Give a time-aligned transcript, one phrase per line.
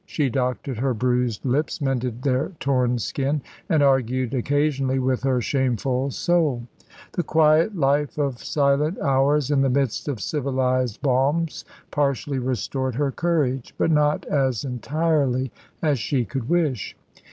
[0.07, 6.09] She doctored her bruised lips, mended their torn skin, and argued occasionally with her shameful
[6.09, 6.63] soul.
[7.11, 13.11] The quiet life of silent hours in the midst of civilised balms partially restored her
[13.11, 15.51] courage, but not as entirely
[15.83, 16.97] as she could wish.